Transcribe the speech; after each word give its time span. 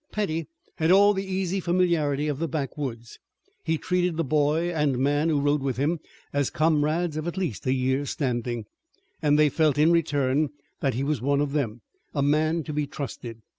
Petty 0.11 0.47
had 0.77 0.89
all 0.91 1.13
the 1.13 1.23
easy 1.23 1.59
familiarity 1.59 2.27
of 2.27 2.39
the 2.39 2.47
backwoods. 2.47 3.19
He 3.63 3.77
treated 3.77 4.17
the 4.17 4.23
boy 4.23 4.71
and 4.73 4.97
man 4.97 5.29
who 5.29 5.39
rode 5.39 5.61
with 5.61 5.77
him 5.77 5.99
as 6.33 6.49
comrades 6.49 7.17
of 7.17 7.27
at 7.27 7.37
least 7.37 7.67
a 7.67 7.71
year's 7.75 8.09
standing, 8.09 8.65
and 9.21 9.37
they 9.37 9.47
felt 9.49 9.77
in 9.77 9.91
return 9.91 10.49
that 10.79 10.95
he 10.95 11.03
was 11.03 11.21
one 11.21 11.39
of 11.39 11.51
them, 11.51 11.81
a 12.15 12.23
man 12.23 12.63
to 12.63 12.73
be 12.73 12.87
trusted. 12.87 13.43